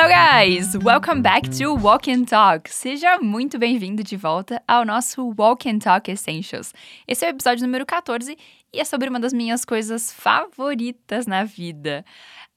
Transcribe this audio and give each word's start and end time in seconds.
Hello 0.00 0.08
guys! 0.08 0.74
Welcome 0.82 1.20
back 1.20 1.46
to 1.58 1.74
Walk 1.74 2.10
and 2.10 2.24
Talk. 2.24 2.70
Seja 2.72 3.18
muito 3.18 3.58
bem-vindo 3.58 4.02
de 4.02 4.16
volta 4.16 4.62
ao 4.66 4.82
nosso 4.82 5.34
Walk 5.38 5.68
and 5.68 5.78
Talk 5.78 6.10
Essentials. 6.10 6.72
Esse 7.06 7.26
é 7.26 7.28
o 7.28 7.32
episódio 7.32 7.66
número 7.66 7.84
14 7.84 8.34
e 8.72 8.80
é 8.80 8.84
sobre 8.86 9.10
uma 9.10 9.20
das 9.20 9.34
minhas 9.34 9.62
coisas 9.62 10.10
favoritas 10.10 11.26
na 11.26 11.44
vida. 11.44 12.02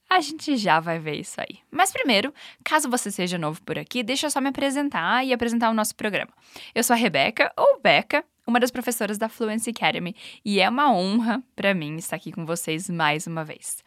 A 0.10 0.22
gente 0.22 0.56
já 0.56 0.80
vai 0.80 1.00
ver 1.00 1.20
isso 1.20 1.42
aí. 1.42 1.60
Mas 1.70 1.92
primeiro, 1.92 2.34
caso 2.64 2.90
você 2.90 3.12
seja 3.12 3.38
novo 3.38 3.62
por 3.64 3.78
aqui, 3.78 4.04
deixa 4.04 4.28
eu 4.28 4.32
só 4.32 4.40
me 4.40 4.48
apresentar 4.48 5.26
e 5.26 5.34
apresentar 5.34 5.70
o 5.70 5.74
nosso 5.74 5.98
programa. 5.98 6.32
Eu 6.74 6.82
sou 6.82 6.94
a 6.94 6.98
Rebeca, 6.98 7.52
ou 7.58 7.78
Beca, 7.82 8.24
uma 8.48 8.58
das 8.58 8.72
professoras 8.72 9.18
da 9.18 9.28
Fluency 9.28 9.72
Academy, 9.72 10.16
e 10.46 10.62
é 10.62 10.70
uma 10.70 10.94
honra 10.94 11.44
para 11.58 11.74
mim 11.74 11.98
estar 11.98 12.16
aqui 12.16 12.32
com 12.32 12.46
vocês 12.46 12.90
mais 12.90 13.28
uma 13.28 13.44
vez. 13.44 13.84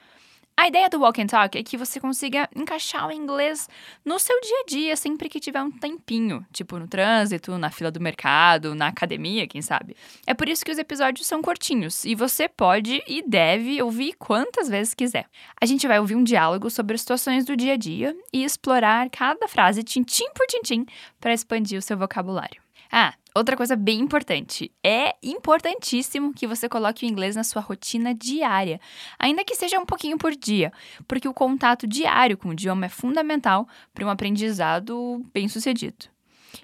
A 0.59 0.69
ideia 0.69 0.89
do 0.89 0.99
Walk 0.99 1.21
and 1.21 1.27
Talk 1.27 1.57
é 1.59 1.63
que 1.63 1.77
você 1.77 2.01
consiga 2.01 2.49
encaixar 2.57 3.07
o 3.07 3.13
inglês 3.13 3.69
no 4.03 4.19
seu 4.19 4.41
dia 4.41 4.61
a 4.61 4.65
dia, 4.67 4.97
sempre 4.97 5.29
que 5.29 5.39
tiver 5.39 5.63
um 5.63 5.71
tempinho, 5.71 6.47
tipo 6.51 6.79
no 6.79 6.89
trânsito, 6.89 7.59
na 7.59 7.71
fila 7.71 7.91
do 7.91 8.01
mercado, 8.01 8.75
na 8.75 8.89
academia, 8.89 9.47
quem 9.47 9.61
sabe. 9.61 9.95
É 10.27 10.33
por 10.33 10.49
isso 10.49 10.65
que 10.65 10.73
os 10.73 10.79
episódios 10.79 11.27
são 11.27 11.43
curtinhos 11.43 12.07
e 12.07 12.15
você 12.15 12.49
pode 12.49 13.03
e 13.07 13.23
deve 13.23 13.83
ouvir 13.83 14.15
quantas 14.15 14.67
vezes 14.67 14.95
quiser. 14.95 15.27
A 15.61 15.67
gente 15.67 15.87
vai 15.87 16.01
ouvir 16.01 16.15
um 16.15 16.25
diálogo 16.25 16.71
sobre 16.71 16.97
situações 16.97 17.45
do 17.45 17.55
dia 17.55 17.75
a 17.75 17.77
dia 17.77 18.17
e 18.33 18.43
explorar 18.43 19.11
cada 19.11 19.47
frase 19.47 19.83
tintim 19.83 20.33
por 20.35 20.47
tintim 20.47 20.87
para 21.21 21.35
expandir 21.35 21.79
o 21.79 21.83
seu 21.83 21.99
vocabulário. 21.99 22.63
Ah, 22.91 23.13
outra 23.39 23.57
coisa 23.57 23.77
bem 23.77 24.01
importante. 24.01 24.73
É 24.83 25.15
importantíssimo 25.23 26.33
que 26.33 26.47
você 26.47 26.69
coloque 26.69 27.05
o 27.05 27.09
inglês 27.09 27.37
na 27.37 27.45
sua 27.45 27.63
rotina 27.63 28.15
diária, 28.15 28.81
ainda 29.19 29.45
que 29.45 29.55
seja 29.55 29.79
um 29.79 29.87
pouquinho 29.87 30.19
por 30.19 30.35
dia, 30.35 30.73
porque 31.07 31.29
o 31.29 31.35
contato 31.35 31.87
diário 31.87 32.37
com 32.37 32.49
o 32.49 32.53
idioma 32.53 32.87
é 32.87 32.89
fundamental 32.89 33.69
para 33.93 34.07
um 34.07 34.11
aprendizado 34.11 35.25
bem-sucedido. 35.33 36.07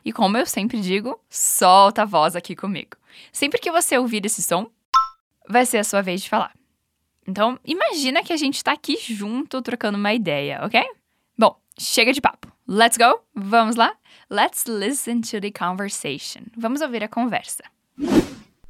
E 0.05 0.13
como 0.13 0.37
eu 0.37 0.47
sempre 0.47 0.81
digo, 0.81 1.21
solta 1.29 2.03
a 2.03 2.07
voz 2.07 2.35
aqui 2.35 2.57
comigo. 2.57 2.97
Sempre 3.31 3.61
que 3.61 3.71
você 3.71 3.99
ouvir 3.99 4.25
esse 4.25 4.43
som, 4.43 4.71
vai 5.49 5.67
ser 5.67 5.79
a 5.79 5.85
sua 5.85 6.03
vez 6.03 6.23
de 6.23 6.29
falar. 6.29 6.53
Então, 7.27 7.59
imagina 7.65 8.23
que 8.23 8.33
a 8.33 8.37
gente 8.37 8.57
está 8.57 8.73
aqui 8.73 8.97
junto 8.99 9.63
trocando 9.63 9.99
uma 9.99 10.13
ideia, 10.13 10.61
ok? 10.65 10.83
Bom, 11.39 11.57
chega 11.79 12.13
de 12.13 12.21
papo. 12.21 12.51
Let's 12.75 12.97
go? 12.97 13.21
Vamos 13.37 13.77
lá? 13.77 13.91
Let's 14.31 14.67
listen 14.67 15.21
to 15.31 15.39
the 15.39 15.51
conversation. 15.51 16.51
Vamos 16.57 16.81
ouvir 16.81 17.03
a 17.03 17.07
conversa. 17.09 17.69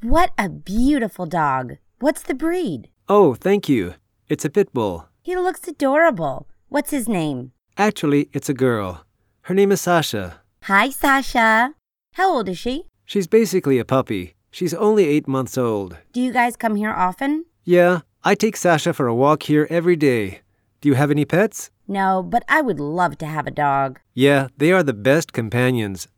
What 0.01 0.31
a 0.37 0.49
beautiful 0.49 1.25
dog. 1.25 1.77
What's 1.99 2.23
the 2.23 2.33
breed? 2.33 2.89
Oh, 3.07 3.33
thank 3.33 3.69
you. 3.69 3.93
It's 4.27 4.43
a 4.43 4.49
pit 4.49 4.73
bull. 4.73 5.07
He 5.21 5.37
looks 5.37 5.65
adorable. 5.69 6.49
What's 6.67 6.91
his 6.91 7.07
name? 7.07 7.53
Actually, 7.77 8.27
it's 8.33 8.49
a 8.49 8.53
girl. 8.53 9.05
Her 9.43 9.53
name 9.53 9.71
is 9.71 9.79
Sasha. 9.79 10.41
Hi, 10.63 10.89
Sasha. 10.89 11.73
How 12.15 12.29
old 12.29 12.49
is 12.49 12.57
she? 12.57 12.87
She's 13.05 13.27
basically 13.27 13.79
a 13.79 13.85
puppy. 13.85 14.35
She's 14.51 14.73
only 14.73 15.05
eight 15.05 15.29
months 15.29 15.57
old. 15.57 15.95
Do 16.11 16.19
you 16.19 16.33
guys 16.33 16.57
come 16.57 16.75
here 16.75 16.91
often? 16.91 17.45
Yeah, 17.63 18.01
I 18.21 18.35
take 18.35 18.57
Sasha 18.57 18.91
for 18.91 19.07
a 19.07 19.15
walk 19.15 19.43
here 19.43 19.65
every 19.69 19.95
day. 19.95 20.41
Do 20.83 20.89
you 20.89 20.95
have 20.95 21.11
any 21.11 21.25
pets? 21.25 21.71
No, 21.87 22.21
but 22.21 22.43
I 22.49 22.61
would 22.61 22.77
love 22.77 23.15
to 23.19 23.25
have 23.25 23.47
a 23.47 23.51
dog. 23.51 24.01
Yeah, 24.13 24.49
they 24.57 24.73
are 24.73 24.83
the 24.83 24.91
best 24.91 25.31
companions. 25.31 26.09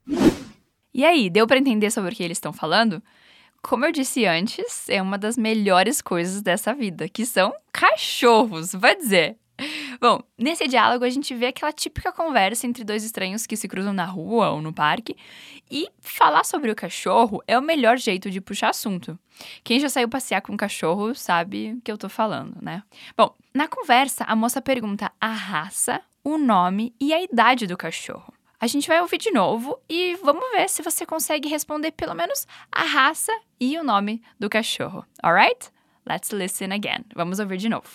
E 0.91 1.05
aí, 1.05 1.29
deu 1.29 1.45
para 1.45 1.59
entender 1.59 1.91
sobre 1.91 2.11
o 2.11 2.15
que 2.15 2.23
eles 2.23 2.37
estão 2.37 2.51
falando? 2.51 2.99
Como 3.61 3.85
eu 3.85 3.91
disse 3.91 4.25
antes, 4.25 4.89
é 4.89 4.99
uma 5.03 5.19
das 5.19 5.37
melhores 5.37 6.01
coisas 6.01 6.41
dessa 6.41 6.73
vida, 6.73 7.07
que 7.07 7.27
são 7.27 7.53
cachorros, 7.71 8.71
vai 8.73 8.95
dizer. 8.95 9.37
Bom, 9.99 10.21
nesse 10.37 10.67
diálogo 10.67 11.05
a 11.05 11.09
gente 11.09 11.33
vê 11.33 11.47
aquela 11.47 11.71
típica 11.71 12.11
conversa 12.11 12.67
entre 12.67 12.83
dois 12.83 13.03
estranhos 13.03 13.45
que 13.45 13.55
se 13.55 13.67
cruzam 13.67 13.93
na 13.93 14.05
rua 14.05 14.49
ou 14.49 14.61
no 14.61 14.73
parque, 14.73 15.15
e 15.69 15.89
falar 15.99 16.43
sobre 16.43 16.71
o 16.71 16.75
cachorro 16.75 17.41
é 17.47 17.57
o 17.57 17.61
melhor 17.61 17.97
jeito 17.97 18.29
de 18.29 18.41
puxar 18.41 18.69
assunto. 18.69 19.17
Quem 19.63 19.79
já 19.79 19.89
saiu 19.89 20.07
passear 20.07 20.41
com 20.41 20.53
um 20.53 20.57
cachorro 20.57 21.13
sabe 21.15 21.73
o 21.73 21.81
que 21.81 21.91
eu 21.91 21.97
tô 21.97 22.09
falando, 22.09 22.57
né? 22.61 22.83
Bom, 23.17 23.33
na 23.53 23.67
conversa 23.67 24.23
a 24.25 24.35
moça 24.35 24.61
pergunta 24.61 25.11
a 25.19 25.31
raça, 25.31 26.01
o 26.23 26.37
nome 26.37 26.93
e 26.99 27.13
a 27.13 27.21
idade 27.21 27.67
do 27.67 27.77
cachorro. 27.77 28.33
A 28.59 28.67
gente 28.67 28.87
vai 28.87 29.01
ouvir 29.01 29.17
de 29.17 29.31
novo 29.31 29.77
e 29.89 30.15
vamos 30.23 30.43
ver 30.51 30.69
se 30.69 30.81
você 30.81 31.05
consegue 31.05 31.49
responder 31.49 31.91
pelo 31.91 32.15
menos 32.15 32.47
a 32.71 32.83
raça 32.83 33.31
e 33.59 33.77
o 33.77 33.83
nome 33.83 34.21
do 34.39 34.49
cachorro, 34.49 35.05
alright? 35.21 35.69
Let's 36.07 36.31
listen 36.31 36.71
again. 36.71 37.03
Vamos 37.15 37.39
ouvir 37.39 37.57
de 37.57 37.67
novo. 37.67 37.89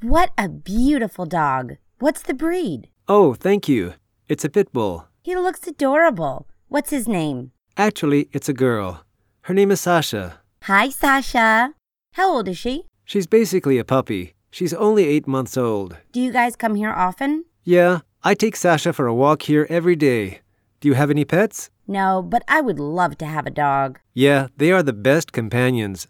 What 0.00 0.30
a 0.38 0.48
beautiful 0.48 1.26
dog. 1.26 1.76
What's 1.98 2.22
the 2.22 2.32
breed? 2.32 2.88
Oh, 3.08 3.34
thank 3.34 3.68
you. 3.68 3.94
It's 4.28 4.44
a 4.44 4.48
pit 4.48 4.72
bull. 4.72 5.08
He 5.24 5.34
looks 5.34 5.66
adorable. 5.66 6.46
What's 6.68 6.90
his 6.90 7.08
name? 7.08 7.50
Actually, 7.76 8.28
it's 8.32 8.48
a 8.48 8.52
girl. 8.52 9.04
Her 9.42 9.54
name 9.54 9.72
is 9.72 9.80
Sasha. 9.80 10.38
Hi, 10.62 10.90
Sasha. 10.90 11.74
How 12.12 12.32
old 12.32 12.46
is 12.46 12.56
she? 12.56 12.84
She's 13.04 13.26
basically 13.26 13.76
a 13.76 13.84
puppy. 13.84 14.34
She's 14.52 14.72
only 14.72 15.04
eight 15.04 15.26
months 15.26 15.56
old. 15.56 15.96
Do 16.12 16.20
you 16.20 16.30
guys 16.30 16.54
come 16.54 16.76
here 16.76 16.92
often? 16.92 17.46
Yeah, 17.64 18.00
I 18.22 18.34
take 18.34 18.54
Sasha 18.54 18.92
for 18.92 19.08
a 19.08 19.14
walk 19.14 19.42
here 19.42 19.66
every 19.68 19.96
day. 19.96 20.42
Do 20.80 20.86
you 20.86 20.94
have 20.94 21.10
any 21.10 21.24
pets? 21.24 21.70
No, 21.88 22.22
but 22.22 22.44
I 22.46 22.60
would 22.60 22.78
love 22.78 23.18
to 23.18 23.26
have 23.26 23.46
a 23.48 23.50
dog. 23.50 23.98
Yeah, 24.14 24.46
they 24.56 24.70
are 24.70 24.84
the 24.84 24.92
best 24.92 25.32
companions. 25.32 26.06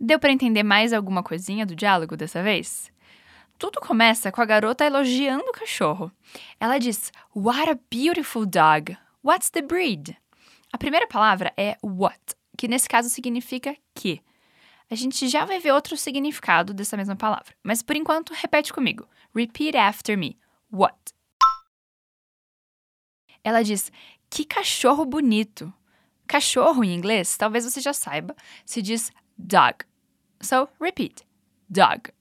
Deu 0.00 0.18
para 0.18 0.32
entender 0.32 0.62
mais 0.62 0.92
alguma 0.92 1.22
coisinha 1.22 1.66
do 1.66 1.74
diálogo 1.74 2.16
dessa 2.16 2.42
vez? 2.42 2.92
Tudo 3.58 3.80
começa 3.80 4.30
com 4.30 4.40
a 4.40 4.44
garota 4.44 4.84
elogiando 4.84 5.44
o 5.44 5.52
cachorro. 5.52 6.12
Ela 6.60 6.78
diz: 6.78 7.12
What 7.34 7.68
a 7.68 7.78
beautiful 7.90 8.46
dog. 8.46 8.96
What's 9.24 9.50
the 9.50 9.60
breed? 9.60 10.16
A 10.72 10.78
primeira 10.78 11.08
palavra 11.08 11.52
é 11.56 11.76
what, 11.82 12.36
que 12.56 12.68
nesse 12.68 12.88
caso 12.88 13.08
significa 13.08 13.76
que. 13.94 14.22
A 14.90 14.94
gente 14.94 15.28
já 15.28 15.44
vai 15.44 15.58
ver 15.58 15.72
outro 15.72 15.98
significado 15.98 16.72
dessa 16.72 16.96
mesma 16.96 17.14
palavra, 17.14 17.54
mas 17.62 17.82
por 17.82 17.94
enquanto 17.94 18.32
repete 18.32 18.72
comigo. 18.72 19.06
Repeat 19.34 19.76
after 19.76 20.16
me. 20.16 20.38
What? 20.72 20.96
Ela 23.42 23.62
diz: 23.62 23.90
Que 24.30 24.44
cachorro 24.44 25.04
bonito. 25.04 25.72
Cachorro 26.28 26.84
em 26.84 26.94
inglês, 26.94 27.36
talvez 27.36 27.64
você 27.64 27.80
já 27.80 27.92
saiba, 27.92 28.36
se 28.64 28.80
diz 28.80 29.10
dog. 29.36 29.87
So, 30.40 30.68
repeat. 30.80 31.24
Dog. 31.68 32.12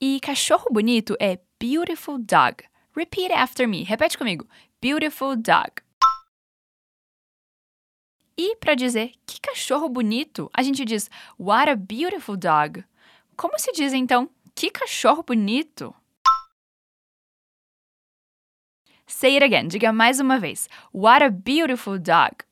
E 0.00 0.18
cachorro 0.20 0.70
bonito 0.72 1.14
é 1.20 1.38
beautiful 1.58 2.18
dog. 2.18 2.64
Repeat 2.96 3.32
after 3.32 3.68
me. 3.68 3.82
Repete 3.84 4.16
comigo. 4.16 4.46
Beautiful 4.80 5.36
dog. 5.36 5.82
E 8.36 8.56
para 8.56 8.74
dizer 8.74 9.12
que 9.26 9.38
cachorro 9.38 9.90
bonito, 9.90 10.50
a 10.54 10.62
gente 10.62 10.84
diz 10.86 11.10
what 11.38 11.68
a 11.70 11.76
beautiful 11.76 12.36
dog. 12.36 12.82
Como 13.36 13.58
se 13.58 13.70
diz 13.72 13.92
então 13.92 14.30
que 14.54 14.70
cachorro 14.70 15.22
bonito? 15.22 15.94
Say 19.06 19.34
it 19.36 19.44
again. 19.44 19.68
Diga 19.68 19.92
mais 19.92 20.20
uma 20.20 20.38
vez. 20.38 20.68
What 20.94 21.22
a 21.22 21.28
beautiful 21.28 21.98
dog. 21.98 22.49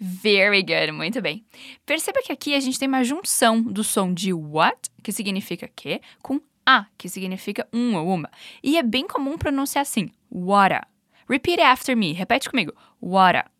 Very 0.00 0.62
good, 0.62 0.92
muito 0.92 1.20
bem. 1.20 1.44
Perceba 1.84 2.22
que 2.22 2.32
aqui 2.32 2.54
a 2.54 2.60
gente 2.60 2.78
tem 2.78 2.86
uma 2.86 3.02
junção 3.02 3.60
do 3.60 3.82
som 3.82 4.14
de 4.14 4.32
what, 4.32 4.88
que 5.02 5.10
significa 5.10 5.66
que, 5.66 6.00
com 6.22 6.40
a, 6.64 6.86
que 6.96 7.08
significa 7.08 7.66
um 7.72 7.96
ou 7.96 8.08
uma. 8.08 8.30
E 8.62 8.78
é 8.78 8.82
bem 8.82 9.08
comum 9.08 9.36
pronunciar 9.36 9.82
assim, 9.82 10.10
wara. 10.30 10.86
Repeat 11.28 11.60
after 11.60 11.96
me, 11.96 12.12
repete 12.12 12.48
comigo, 12.48 12.72
wara. 13.02 13.50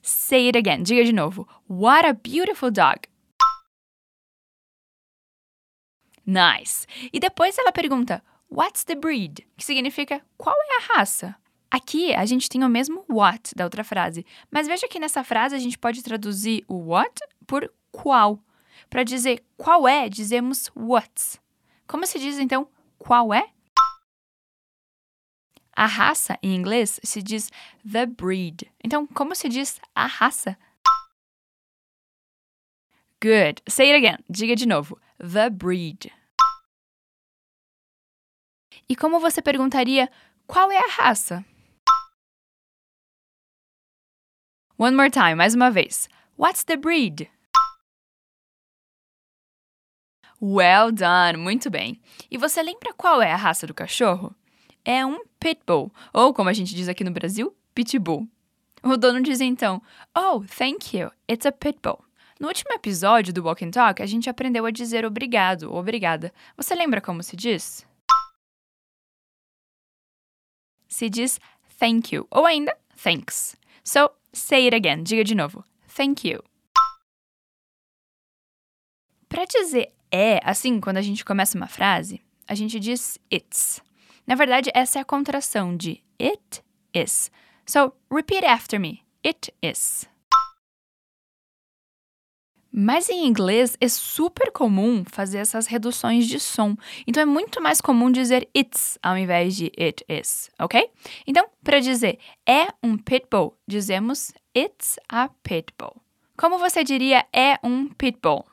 Say 0.00 0.46
it 0.46 0.56
again, 0.56 0.84
diga 0.84 1.04
de 1.04 1.12
novo. 1.12 1.48
What 1.68 2.06
a 2.06 2.12
beautiful 2.14 2.70
dog. 2.70 3.08
Nice. 6.24 6.86
E 7.12 7.18
depois 7.18 7.58
ela 7.58 7.72
pergunta, 7.72 8.22
what's 8.48 8.84
the 8.84 8.94
breed? 8.94 9.44
Que 9.56 9.64
significa 9.64 10.24
qual 10.38 10.54
é 10.54 10.76
a 10.76 10.96
raça? 10.96 11.39
Aqui 11.70 12.12
a 12.14 12.26
gente 12.26 12.48
tem 12.48 12.64
o 12.64 12.68
mesmo 12.68 13.04
what 13.08 13.54
da 13.54 13.64
outra 13.64 13.84
frase, 13.84 14.26
mas 14.50 14.66
veja 14.66 14.88
que 14.88 14.98
nessa 14.98 15.22
frase 15.22 15.54
a 15.54 15.58
gente 15.58 15.78
pode 15.78 16.02
traduzir 16.02 16.64
o 16.66 16.88
what 16.88 17.20
por 17.46 17.72
qual. 17.92 18.42
Para 18.88 19.04
dizer 19.04 19.44
qual 19.56 19.86
é, 19.86 20.08
dizemos 20.08 20.68
what. 20.74 21.40
Como 21.86 22.06
se 22.06 22.18
diz 22.18 22.38
então 22.38 22.68
qual 22.98 23.32
é? 23.32 23.48
A 25.72 25.86
raça 25.86 26.36
em 26.42 26.54
inglês 26.54 26.98
se 27.02 27.22
diz 27.22 27.50
the 27.90 28.04
breed. 28.04 28.70
Então, 28.84 29.06
como 29.06 29.34
se 29.34 29.48
diz 29.48 29.80
a 29.94 30.06
raça? 30.06 30.58
Good. 33.22 33.62
Say 33.68 33.92
it 33.92 34.06
again. 34.06 34.18
Diga 34.28 34.56
de 34.56 34.66
novo. 34.66 35.00
The 35.18 35.50
breed. 35.50 36.12
E 38.88 38.96
como 38.96 39.20
você 39.20 39.40
perguntaria 39.40 40.10
qual 40.46 40.70
é 40.72 40.78
a 40.78 40.88
raça? 40.90 41.44
One 44.80 44.96
more 44.96 45.10
time, 45.10 45.34
mais 45.34 45.54
uma 45.54 45.70
vez. 45.70 46.08
What's 46.38 46.64
the 46.64 46.74
breed? 46.74 47.28
Well 50.40 50.90
done, 50.90 51.36
muito 51.36 51.68
bem. 51.68 52.00
E 52.30 52.38
você 52.38 52.62
lembra 52.62 52.94
qual 52.94 53.20
é 53.20 53.30
a 53.30 53.36
raça 53.36 53.66
do 53.66 53.74
cachorro? 53.74 54.34
É 54.82 55.04
um 55.04 55.22
pitbull, 55.38 55.92
ou 56.14 56.32
como 56.32 56.48
a 56.48 56.54
gente 56.54 56.74
diz 56.74 56.88
aqui 56.88 57.04
no 57.04 57.10
Brasil, 57.10 57.54
pitbull. 57.74 58.26
O 58.82 58.96
dono 58.96 59.20
diz 59.20 59.42
então: 59.42 59.82
Oh, 60.16 60.42
thank 60.46 60.96
you, 60.96 61.10
it's 61.30 61.44
a 61.44 61.52
pitbull. 61.52 62.02
No 62.40 62.48
último 62.48 62.72
episódio 62.72 63.34
do 63.34 63.44
Walk 63.44 63.62
and 63.62 63.72
Talk, 63.72 64.00
a 64.00 64.06
gente 64.06 64.30
aprendeu 64.30 64.64
a 64.64 64.70
dizer 64.70 65.04
obrigado 65.04 65.74
obrigada. 65.74 66.32
Você 66.56 66.74
lembra 66.74 67.02
como 67.02 67.22
se 67.22 67.36
diz? 67.36 67.86
Se 70.88 71.10
diz 71.10 71.38
thank 71.78 72.14
you 72.14 72.26
ou 72.30 72.46
ainda 72.46 72.74
thanks. 72.96 73.60
So, 73.84 74.10
say 74.32 74.66
it 74.66 74.74
again. 74.74 75.02
Diga 75.02 75.24
de 75.24 75.34
novo. 75.34 75.64
Thank 75.88 76.28
you. 76.28 76.42
Para 79.28 79.44
dizer 79.44 79.92
é, 80.10 80.40
assim, 80.44 80.80
quando 80.80 80.96
a 80.96 81.02
gente 81.02 81.24
começa 81.24 81.56
uma 81.56 81.68
frase, 81.68 82.20
a 82.46 82.54
gente 82.54 82.80
diz 82.80 83.18
it's. 83.32 83.80
Na 84.26 84.34
verdade, 84.34 84.70
essa 84.74 84.98
é 84.98 85.02
a 85.02 85.04
contração 85.04 85.76
de 85.76 86.02
it 86.20 86.62
is. 86.92 87.30
So, 87.66 87.92
repeat 88.10 88.44
after 88.44 88.80
me. 88.80 89.02
It 89.24 89.52
is. 89.62 90.08
Mas 92.72 93.08
em 93.08 93.26
inglês 93.26 93.76
é 93.80 93.88
super 93.88 94.52
comum 94.52 95.04
fazer 95.04 95.38
essas 95.38 95.66
reduções 95.66 96.26
de 96.26 96.38
som. 96.38 96.76
Então 97.06 97.22
é 97.22 97.26
muito 97.26 97.60
mais 97.60 97.80
comum 97.80 98.10
dizer 98.10 98.48
it's 98.56 98.98
ao 99.02 99.18
invés 99.18 99.56
de 99.56 99.72
it 99.78 100.04
is, 100.08 100.50
ok? 100.58 100.88
Então, 101.26 101.48
para 101.64 101.80
dizer 101.80 102.18
é 102.46 102.68
um 102.82 102.96
pitbull, 102.96 103.56
dizemos 103.66 104.32
it's 104.56 104.98
a 105.08 105.28
pitbull. 105.42 105.96
Como 106.36 106.58
você 106.58 106.84
diria 106.84 107.26
é 107.32 107.58
um 107.62 107.88
pitbull? 107.88 108.44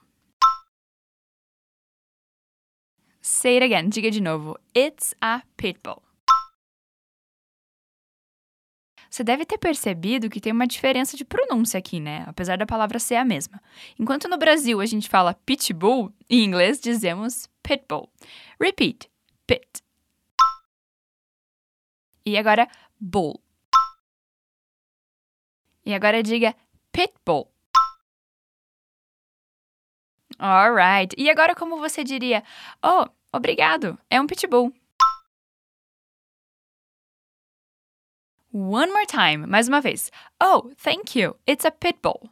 Say 3.22 3.58
it 3.58 3.64
again, 3.66 3.90
diga 3.90 4.10
de 4.10 4.22
novo. 4.22 4.58
It's 4.75 5.14
a 5.22 5.44
pitbull. 5.58 6.06
Você 9.18 9.24
deve 9.24 9.48
ter 9.48 9.58
percebido 9.58 10.30
que 10.30 10.40
tem 10.40 10.54
uma 10.54 10.68
diferença 10.68 11.18
de 11.18 11.25
pronúncia 11.25 11.80
aqui, 11.80 12.00
né? 12.00 12.24
Apesar 12.28 12.56
da 12.56 12.68
palavra 12.68 13.00
ser 13.00 13.16
a 13.16 13.25
mesma. 13.25 13.60
Enquanto 13.98 14.28
no 14.28 14.38
Brasil 14.38 14.80
a 14.80 14.86
gente 14.86 15.10
fala 15.10 15.34
pitbull, 15.34 16.14
em 16.30 16.44
inglês 16.44 16.80
dizemos 16.80 17.50
pitbull. 17.64 18.12
Repeat. 18.62 19.10
Pit. 19.48 19.81
E 22.24 22.38
agora, 22.38 22.69
bull. 23.00 23.42
E 25.84 25.96
agora 25.96 26.22
diga 26.22 26.56
pitbull. 26.92 27.52
Alright. 30.38 31.16
E 31.18 31.28
agora 31.28 31.56
como 31.56 31.80
você 31.80 32.04
diria? 32.04 32.44
Oh, 32.84 33.08
obrigado. 33.31 33.98
É 34.12 34.22
um 34.22 34.28
pitbull. 34.28 34.72
One 38.59 38.92
more 38.92 39.06
time, 39.06 39.45
mais 39.45 39.68
uma 39.68 39.80
vez. 39.80 40.12
Oh, 40.42 40.71
thank 40.77 41.15
you. 41.15 41.36
It's 41.45 41.63
a 41.63 41.69
pitbull. 41.69 42.27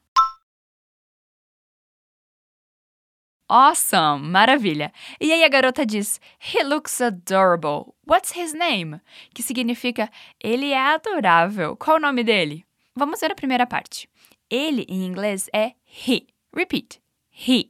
Awesome! 3.47 4.31
Maravilha! 4.31 4.91
E 5.21 5.31
aí 5.31 5.43
a 5.43 5.47
garota 5.47 5.85
diz: 5.85 6.19
He 6.39 6.63
looks 6.63 6.99
adorable. 6.99 7.93
What's 8.07 8.35
his 8.35 8.55
name? 8.55 9.01
Que 9.35 9.43
significa 9.43 10.09
ele 10.43 10.71
é 10.71 10.95
adorável. 10.95 11.75
Qual 11.75 11.97
o 11.97 11.99
nome 11.99 12.23
dele? 12.23 12.65
Vamos 12.95 13.19
ver 13.19 13.31
a 13.31 13.35
primeira 13.35 13.67
parte. 13.67 14.09
Ele 14.49 14.83
em 14.89 15.05
inglês 15.05 15.47
é 15.53 15.75
he. 15.85 16.25
Repeat. 16.51 16.99
He. 17.29 17.69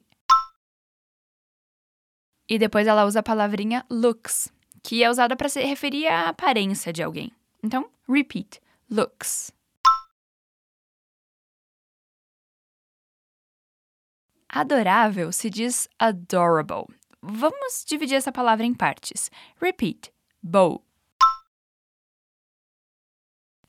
E 2.47 2.57
depois 2.57 2.87
ela 2.87 3.03
usa 3.03 3.19
a 3.19 3.23
palavrinha 3.23 3.85
looks, 3.89 4.47
que 4.81 5.03
é 5.03 5.09
usada 5.09 5.35
para 5.35 5.49
se 5.49 5.61
referir 5.61 6.07
à 6.07 6.29
aparência 6.29 6.93
de 6.93 7.03
alguém. 7.03 7.33
Então, 7.65 7.89
repeat. 8.07 8.61
Looks. 8.91 9.51
Adorável 14.47 15.31
se 15.31 15.49
diz 15.49 15.89
adorable. 15.97 16.85
Vamos 17.23 17.83
dividir 17.87 18.17
essa 18.17 18.31
palavra 18.31 18.63
em 18.63 18.73
partes. 18.75 19.31
Repeat. 19.59 20.13
Bow. 20.43 20.85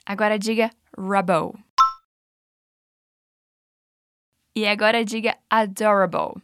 Agora 0.04 0.38
diga 0.38 0.70
rubble. 0.98 1.58
E 4.54 4.66
agora 4.66 5.06
diga 5.06 5.38
adorable. 5.48 6.42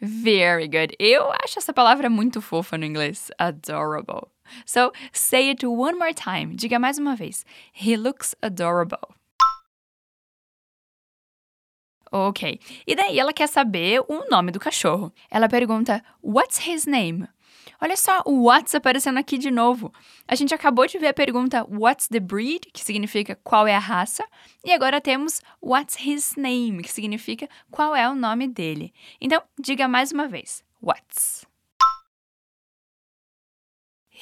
Very 0.00 0.66
good. 0.66 0.96
Eu 0.98 1.30
acho 1.44 1.58
essa 1.58 1.72
palavra 1.72 2.10
muito 2.10 2.40
fofa 2.42 2.76
no 2.76 2.84
inglês. 2.84 3.30
Adorable. 3.38 4.28
So, 4.64 4.92
say 5.12 5.50
it 5.50 5.66
one 5.66 5.98
more 5.98 6.14
time. 6.14 6.56
Diga 6.56 6.78
mais 6.78 6.98
uma 6.98 7.16
vez. 7.16 7.44
He 7.72 7.96
looks 7.96 8.34
adorable. 8.42 9.14
Ok. 12.12 12.58
E 12.86 12.94
daí 12.96 13.18
ela 13.18 13.32
quer 13.32 13.46
saber 13.46 14.00
o 14.08 14.28
nome 14.28 14.50
do 14.50 14.58
cachorro. 14.58 15.12
Ela 15.30 15.48
pergunta: 15.48 16.02
What's 16.22 16.66
his 16.66 16.86
name? 16.86 17.28
Olha 17.80 17.96
só 17.96 18.22
o 18.26 18.44
what's 18.44 18.74
aparecendo 18.74 19.18
aqui 19.18 19.38
de 19.38 19.50
novo. 19.50 19.92
A 20.26 20.34
gente 20.34 20.52
acabou 20.52 20.86
de 20.86 20.98
ver 20.98 21.08
a 21.08 21.14
pergunta 21.14 21.64
What's 21.70 22.08
the 22.08 22.20
breed? 22.20 22.66
que 22.72 22.84
significa 22.84 23.36
qual 23.42 23.66
é 23.66 23.74
a 23.74 23.78
raça, 23.78 24.24
e 24.64 24.72
agora 24.72 25.00
temos 25.00 25.40
What's 25.62 25.96
his 26.04 26.34
name? 26.36 26.82
que 26.82 26.92
significa 26.92 27.48
qual 27.70 27.94
é 27.94 28.08
o 28.08 28.14
nome 28.14 28.48
dele. 28.48 28.92
Então, 29.20 29.42
diga 29.58 29.86
mais 29.86 30.10
uma 30.10 30.26
vez: 30.26 30.64
What's? 30.82 31.49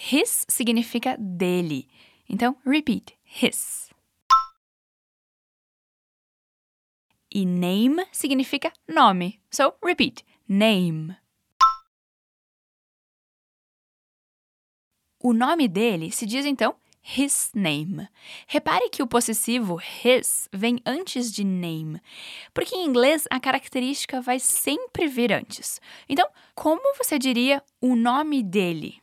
His 0.01 0.47
significa 0.49 1.17
dele. 1.19 1.89
Então, 2.29 2.57
repeat: 2.65 3.17
his. 3.25 3.91
E 7.35 7.45
name 7.45 8.07
significa 8.13 8.73
nome. 8.89 9.41
So, 9.51 9.75
repeat: 9.83 10.25
name. 10.49 11.17
O 15.21 15.33
nome 15.33 15.67
dele 15.67 16.13
se 16.13 16.25
diz 16.27 16.47
então 16.47 16.77
his 17.03 17.51
name. 17.53 18.09
Repare 18.47 18.89
que 18.91 19.03
o 19.03 19.07
possessivo 19.07 19.81
his 20.05 20.49
vem 20.53 20.79
antes 20.87 21.33
de 21.33 21.43
name, 21.43 22.01
porque 22.55 22.77
em 22.77 22.87
inglês 22.87 23.27
a 23.29 23.41
característica 23.41 24.21
vai 24.21 24.39
sempre 24.39 25.09
vir 25.09 25.33
antes. 25.33 25.81
Então, 26.09 26.29
como 26.55 26.97
você 26.97 27.19
diria 27.19 27.61
o 27.81 27.97
nome 27.97 28.45
dele? 28.45 29.03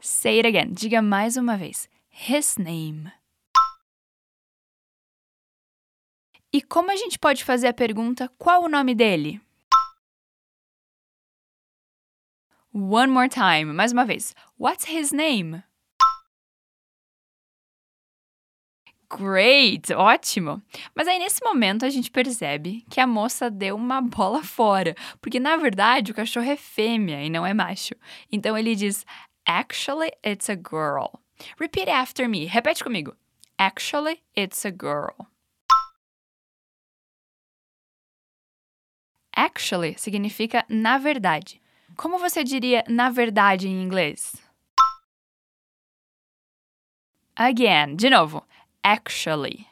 Say 0.00 0.38
it 0.38 0.46
again. 0.46 0.72
Diga 0.72 1.02
mais 1.02 1.36
uma 1.36 1.56
vez. 1.56 1.88
His 2.10 2.56
name. 2.56 3.12
E 6.52 6.62
como 6.62 6.90
a 6.90 6.96
gente 6.96 7.18
pode 7.18 7.44
fazer 7.44 7.66
a 7.68 7.74
pergunta 7.74 8.28
qual 8.38 8.64
o 8.64 8.68
nome 8.68 8.94
dele? 8.94 9.40
One 12.72 13.12
more 13.12 13.28
time. 13.28 13.72
Mais 13.72 13.92
uma 13.92 14.04
vez. 14.04 14.34
What's 14.58 14.88
his 14.88 15.12
name? 15.12 15.62
Great! 19.10 19.90
Ótimo! 19.94 20.62
Mas 20.94 21.08
aí 21.08 21.18
nesse 21.18 21.42
momento 21.42 21.86
a 21.86 21.88
gente 21.88 22.10
percebe 22.10 22.84
que 22.90 23.00
a 23.00 23.06
moça 23.06 23.50
deu 23.50 23.74
uma 23.74 24.02
bola 24.02 24.44
fora, 24.44 24.94
porque 25.18 25.40
na 25.40 25.56
verdade 25.56 26.12
o 26.12 26.14
cachorro 26.14 26.46
é 26.46 26.56
fêmea 26.56 27.24
e 27.24 27.30
não 27.30 27.46
é 27.46 27.54
macho. 27.54 27.94
Então 28.30 28.56
ele 28.56 28.74
diz: 28.74 29.06
Actually, 29.48 30.12
it's 30.22 30.50
a 30.50 30.56
girl. 30.56 31.22
Repeat 31.58 31.88
after 31.88 32.28
me. 32.28 32.46
Repete 32.48 32.82
comigo. 32.82 33.14
Actually, 33.58 34.22
it's 34.36 34.66
a 34.66 34.70
girl. 34.70 35.28
Actually 39.34 39.94
significa 39.94 40.64
na 40.68 40.98
verdade. 40.98 41.60
Como 41.96 42.18
você 42.18 42.44
diria 42.44 42.84
na 42.88 43.08
verdade 43.08 43.68
em 43.68 43.82
inglês? 43.82 44.36
Again, 47.34 47.96
de 47.96 48.10
novo. 48.10 48.44
Actually. 48.84 49.66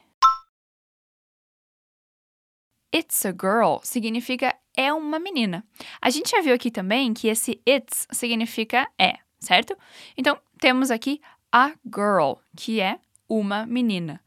It's 2.95 3.27
a 3.27 3.33
girl 3.33 3.81
significa 3.83 4.55
é 4.75 4.91
uma 4.93 5.19
menina. 5.19 5.67
A 6.01 6.09
gente 6.09 6.31
já 6.31 6.41
viu 6.41 6.55
aqui 6.55 6.71
também 6.71 7.13
que 7.13 7.29
esse 7.29 7.61
it's 7.67 8.07
significa 8.11 8.89
é, 8.99 9.19
certo? 9.41 9.77
Então, 10.17 10.39
temos 10.59 10.91
aqui 10.91 11.21
a 11.53 11.75
girl, 11.85 12.35
que 12.57 12.81
é 12.81 12.99
uma 13.29 13.67
menina. 13.67 14.23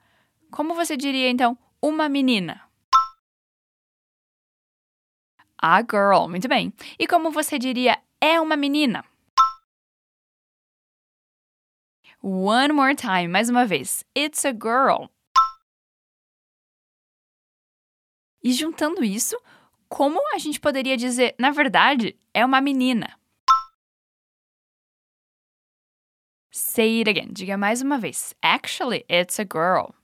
Como 0.51 0.73
você 0.73 0.97
diria 0.97 1.29
então 1.29 1.57
uma 1.81 2.09
menina? 2.09 2.61
A 5.61 5.81
girl, 5.81 6.29
muito 6.29 6.47
bem. 6.47 6.73
E 6.97 7.05
como 7.05 7.31
você 7.31 7.59
diria 7.59 8.01
é 8.21 8.39
uma 8.39 8.55
menina? 8.55 9.03
One 12.21 12.73
more 12.73 12.95
time, 12.95 13.27
mais 13.27 13.49
uma 13.49 13.65
vez. 13.65 14.05
It's 14.17 14.45
a 14.45 14.51
girl. 14.51 15.07
E 18.41 18.53
juntando 18.53 19.03
isso, 19.03 19.37
como 19.89 20.21
a 20.33 20.37
gente 20.37 20.59
poderia 20.59 20.95
dizer, 20.95 21.35
na 21.37 21.51
verdade, 21.51 22.17
é 22.33 22.45
uma 22.45 22.61
menina? 22.61 23.18
Say 26.79 27.01
it 27.01 27.09
again. 27.09 27.33
Diga 27.33 27.57
mais 27.57 27.81
uma 27.81 27.97
vez. 27.99 28.33
Actually, 28.41 29.03
it's 29.09 29.37
a 29.37 29.43
girl. 29.43 29.95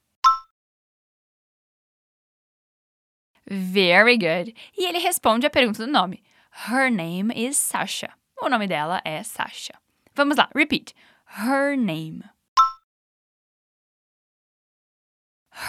Very 3.48 4.17
good. 4.17 4.53
E 4.77 4.86
ele 4.86 5.00
responde 5.00 5.46
a 5.46 5.50
pergunta 5.50 5.86
do 5.86 5.89
nome. 5.89 6.22
Her 6.67 6.89
name 6.89 7.32
is 7.32 7.55
Sasha. 7.55 8.10
O 8.41 8.50
nome 8.50 8.67
dela 8.67 9.01
é 9.05 9.24
Sasha. 9.24 9.75
Vamos 10.15 10.36
lá, 10.36 10.50
repeat. 10.53 10.94
Her 11.38 11.77
name. 11.77 12.24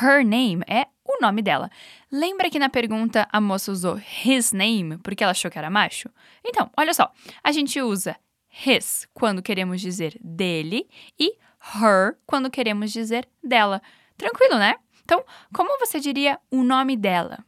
Her 0.00 0.24
name 0.24 0.64
é 0.66 0.86
o 1.04 1.20
nome 1.20 1.40
dela. 1.40 1.70
Lembra 2.10 2.50
que 2.50 2.58
na 2.58 2.68
pergunta 2.68 3.28
a 3.32 3.40
moça 3.40 3.70
usou 3.70 3.96
his 4.24 4.52
name 4.52 4.98
porque 4.98 5.22
ela 5.22 5.30
achou 5.30 5.52
que 5.52 5.58
era 5.58 5.70
macho? 5.70 6.10
Então, 6.44 6.68
olha 6.76 6.92
só. 6.92 7.12
A 7.44 7.52
gente 7.52 7.80
usa 7.80 8.16
his 8.64 9.06
quando 9.12 9.42
queremos 9.42 9.80
dizer 9.80 10.18
dele 10.20 10.88
e 11.18 11.36
her 11.74 12.16
quando 12.26 12.50
queremos 12.50 12.92
dizer 12.92 13.28
dela. 13.42 13.82
Tranquilo, 14.16 14.56
né? 14.56 14.76
Então, 15.04 15.24
como 15.54 15.78
você 15.78 16.00
diria 16.00 16.40
o 16.50 16.62
nome 16.62 16.96
dela? 16.96 17.44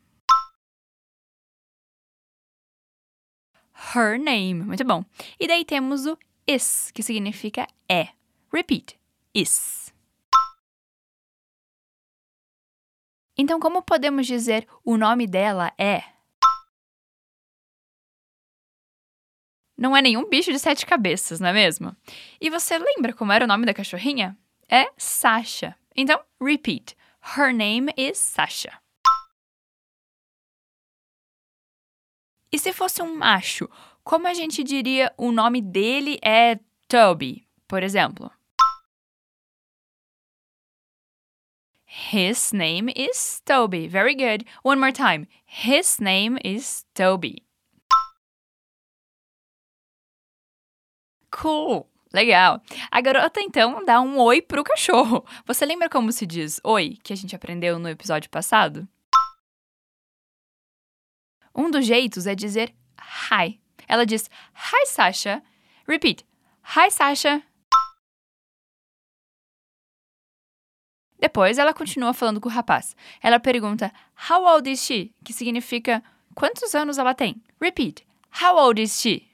Her 3.94 4.18
name. 4.18 4.54
Muito 4.54 4.84
bom. 4.84 5.04
E 5.38 5.46
daí 5.46 5.64
temos 5.64 6.04
o 6.06 6.18
is, 6.46 6.90
que 6.92 7.02
significa 7.02 7.66
é. 7.88 8.08
Repeat. 8.52 8.98
Is. 9.34 9.94
Então, 13.36 13.60
como 13.60 13.82
podemos 13.82 14.26
dizer 14.26 14.66
o 14.84 14.96
nome 14.96 15.26
dela 15.26 15.72
é? 15.78 16.17
Não 19.78 19.96
é 19.96 20.02
nenhum 20.02 20.28
bicho 20.28 20.50
de 20.50 20.58
sete 20.58 20.84
cabeças, 20.84 21.38
não 21.38 21.50
é 21.50 21.52
mesmo? 21.52 21.96
E 22.40 22.50
você 22.50 22.76
lembra 22.76 23.12
como 23.12 23.30
era 23.30 23.44
o 23.44 23.48
nome 23.48 23.64
da 23.64 23.72
cachorrinha? 23.72 24.36
É 24.68 24.90
Sasha. 24.96 25.76
Então, 25.96 26.20
repeat. 26.42 26.96
Her 27.36 27.54
name 27.54 27.92
is 27.96 28.18
Sasha. 28.18 28.72
E 32.50 32.58
se 32.58 32.72
fosse 32.72 33.00
um 33.02 33.14
macho, 33.14 33.70
como 34.02 34.26
a 34.26 34.34
gente 34.34 34.64
diria 34.64 35.12
o 35.16 35.30
nome 35.30 35.62
dele 35.62 36.18
é 36.22 36.58
Toby, 36.88 37.46
por 37.68 37.84
exemplo? 37.84 38.32
His 42.12 42.52
name 42.52 42.92
is 42.96 43.40
Toby. 43.44 43.86
Very 43.86 44.14
good. 44.14 44.44
One 44.62 44.80
more 44.80 44.92
time. 44.92 45.28
His 45.46 46.00
name 46.00 46.38
is 46.42 46.84
Toby. 46.94 47.47
Cool. 51.40 51.88
Legal. 52.12 52.60
A 52.90 53.00
garota 53.00 53.40
então 53.40 53.84
dá 53.84 54.00
um 54.00 54.18
oi 54.18 54.42
pro 54.42 54.64
cachorro. 54.64 55.24
Você 55.46 55.64
lembra 55.64 55.88
como 55.88 56.10
se 56.10 56.26
diz 56.26 56.60
oi, 56.64 56.98
que 57.02 57.12
a 57.12 57.16
gente 57.16 57.36
aprendeu 57.36 57.78
no 57.78 57.88
episódio 57.88 58.28
passado? 58.28 58.88
Um 61.54 61.70
dos 61.70 61.86
jeitos 61.86 62.26
é 62.26 62.34
dizer 62.34 62.74
hi. 63.30 63.60
Ela 63.86 64.04
diz 64.04 64.28
hi, 64.52 64.86
Sasha. 64.86 65.42
Repeat. 65.86 66.26
Hi, 66.76 66.90
Sasha. 66.90 67.42
Depois 71.20 71.58
ela 71.58 71.74
continua 71.74 72.14
falando 72.14 72.40
com 72.40 72.48
o 72.48 72.52
rapaz. 72.52 72.96
Ela 73.22 73.38
pergunta 73.38 73.92
How 74.28 74.44
old 74.44 74.70
is 74.70 74.80
she? 74.80 75.14
Que 75.24 75.32
significa 75.32 76.02
quantos 76.34 76.74
anos 76.74 76.98
ela 76.98 77.14
tem? 77.14 77.40
Repeat. 77.60 78.06
How 78.42 78.56
old 78.56 78.80
is 78.80 79.00
she? 79.00 79.27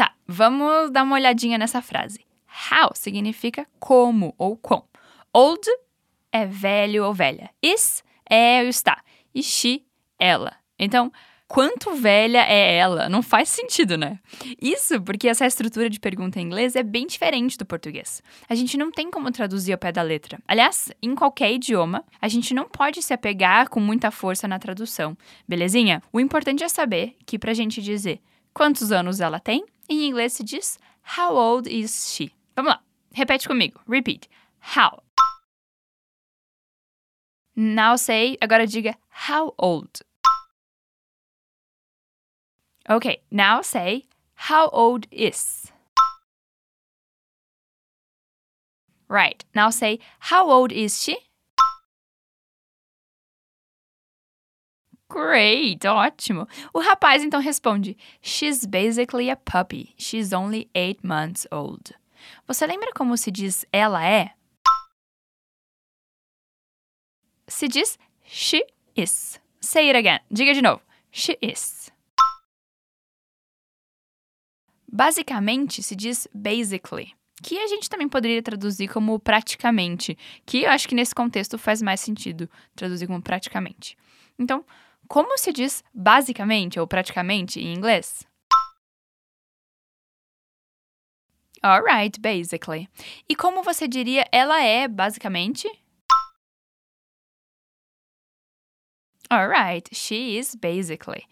Tá, 0.00 0.14
vamos 0.26 0.90
dar 0.90 1.02
uma 1.02 1.16
olhadinha 1.16 1.58
nessa 1.58 1.82
frase. 1.82 2.20
How 2.72 2.92
significa 2.94 3.66
como 3.78 4.34
ou 4.38 4.56
com. 4.56 4.82
Old 5.30 5.68
é 6.32 6.46
velho 6.46 7.04
ou 7.04 7.12
velha. 7.12 7.50
Is 7.62 8.02
é 8.24 8.62
o 8.62 8.68
está 8.68 9.02
e 9.34 9.42
she, 9.42 9.84
ela. 10.18 10.54
Então, 10.78 11.12
quanto 11.46 11.94
velha 11.96 12.42
é 12.48 12.78
ela? 12.78 13.10
Não 13.10 13.22
faz 13.22 13.50
sentido, 13.50 13.98
né? 13.98 14.18
Isso 14.58 15.02
porque 15.02 15.28
essa 15.28 15.44
estrutura 15.44 15.90
de 15.90 16.00
pergunta 16.00 16.40
em 16.40 16.44
inglês 16.44 16.74
é 16.76 16.82
bem 16.82 17.06
diferente 17.06 17.58
do 17.58 17.66
português. 17.66 18.22
A 18.48 18.54
gente 18.54 18.78
não 18.78 18.90
tem 18.90 19.10
como 19.10 19.30
traduzir 19.30 19.72
ao 19.72 19.78
pé 19.78 19.92
da 19.92 20.00
letra. 20.00 20.38
Aliás, 20.48 20.90
em 21.02 21.14
qualquer 21.14 21.52
idioma, 21.52 22.06
a 22.22 22.26
gente 22.26 22.54
não 22.54 22.66
pode 22.66 23.02
se 23.02 23.12
apegar 23.12 23.68
com 23.68 23.80
muita 23.80 24.10
força 24.10 24.48
na 24.48 24.58
tradução, 24.58 25.14
belezinha? 25.46 26.02
O 26.10 26.18
importante 26.18 26.64
é 26.64 26.70
saber 26.70 27.16
que 27.26 27.38
pra 27.38 27.52
gente 27.52 27.82
dizer 27.82 28.22
quantos 28.54 28.92
anos 28.92 29.20
ela 29.20 29.40
tem, 29.40 29.64
em 29.88 30.06
inglês 30.06 30.32
se 30.32 30.42
diz 30.44 30.78
How 31.16 31.34
old 31.34 31.68
is 31.68 32.14
she? 32.14 32.32
Vamos 32.54 32.72
lá, 32.72 32.82
repete 33.12 33.48
comigo. 33.48 33.80
Repeat. 33.88 34.28
How. 34.76 35.02
Now 37.56 37.96
say, 37.96 38.36
agora 38.40 38.66
diga 38.66 38.94
how 39.28 39.54
old. 39.58 40.02
Okay, 42.88 43.22
now 43.30 43.62
say 43.62 44.06
how 44.34 44.68
old 44.72 45.06
is. 45.10 45.70
Right, 49.08 49.44
now 49.54 49.70
say 49.70 49.98
how 50.20 50.48
old 50.48 50.72
is 50.72 51.02
she? 51.02 51.29
Great, 55.10 55.86
ótimo. 55.86 56.46
O 56.72 56.80
rapaz 56.80 57.22
então 57.24 57.40
responde: 57.40 57.96
She's 58.22 58.64
basically 58.64 59.28
a 59.30 59.36
puppy. 59.36 59.92
She's 59.98 60.32
only 60.32 60.70
eight 60.74 61.04
months 61.04 61.46
old. 61.50 61.94
Você 62.46 62.66
lembra 62.66 62.92
como 62.94 63.16
se 63.16 63.30
diz 63.30 63.66
ela 63.72 64.06
é? 64.06 64.34
se 67.50 67.68
diz 67.68 67.98
she 68.24 68.64
is. 68.96 69.40
Say 69.60 69.88
it 69.88 69.96
again. 69.96 70.20
Diga 70.30 70.54
de 70.54 70.62
novo. 70.62 70.80
She 71.10 71.36
is. 71.42 71.90
Basicamente 74.90 75.82
se 75.82 75.94
diz 75.94 76.26
basically, 76.34 77.14
que 77.42 77.58
a 77.58 77.66
gente 77.68 77.88
também 77.88 78.08
poderia 78.08 78.42
traduzir 78.42 78.88
como 78.88 79.18
praticamente, 79.18 80.16
que 80.44 80.62
eu 80.62 80.70
acho 80.70 80.88
que 80.88 80.94
nesse 80.94 81.14
contexto 81.14 81.58
faz 81.58 81.80
mais 81.82 82.00
sentido 82.00 82.48
traduzir 82.74 83.06
como 83.06 83.22
praticamente. 83.22 83.96
Então, 84.38 84.64
como 85.10 85.36
se 85.36 85.52
diz 85.52 85.82
basicamente 85.92 86.78
ou 86.78 86.86
praticamente 86.86 87.58
em 87.58 87.74
inglês? 87.74 88.24
Alright, 91.60 92.20
basically. 92.20 92.88
E 93.28 93.34
como 93.34 93.64
você 93.64 93.88
diria 93.88 94.24
ela 94.30 94.62
é 94.62 94.86
basicamente? 94.86 95.68
Alright, 99.28 99.92
she 99.92 100.38
is 100.38 100.54
basically. 100.54 101.26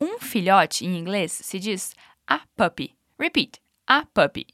Um 0.00 0.18
filhote 0.18 0.84
em 0.84 0.98
inglês 0.98 1.30
se 1.30 1.60
diz 1.60 1.94
a 2.26 2.40
puppy. 2.56 2.92
Repeat, 3.20 3.62
a 3.86 4.04
puppy. 4.04 4.48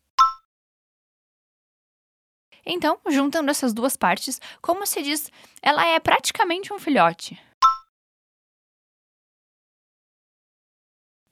Então, 2.66 3.00
juntando 3.08 3.50
essas 3.50 3.72
duas 3.72 3.96
partes, 3.96 4.38
como 4.60 4.84
se 4.84 5.00
diz, 5.00 5.32
ela 5.62 5.86
é 5.86 5.98
praticamente 5.98 6.70
um 6.70 6.78
filhote. 6.78 7.47